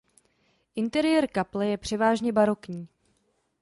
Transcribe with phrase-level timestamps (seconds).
[0.75, 2.87] Interiér kaple je převážně barokní.